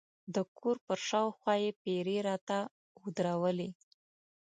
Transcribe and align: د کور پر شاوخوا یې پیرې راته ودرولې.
د 0.35 0.37
کور 0.57 0.75
پر 0.85 0.97
شاوخوا 1.07 1.53
یې 1.63 1.71
پیرې 1.83 2.17
راته 2.27 2.57
ودرولې. 3.01 3.69